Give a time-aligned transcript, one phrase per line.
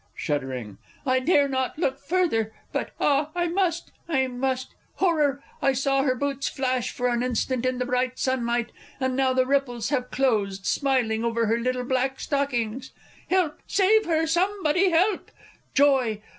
[0.15, 4.73] (Shuddering.) I dare not look further but ah, I must I must!...
[4.95, 5.43] Horror!
[5.61, 9.45] I saw her boots flash for an instant in the bright sunlight: and now the
[9.45, 12.89] ripples have closed, smiling, over her little black stockings!...
[13.29, 13.59] Help!
[13.67, 14.89] save her, somebody!
[14.89, 15.29] help!...
[15.75, 16.23] Joy!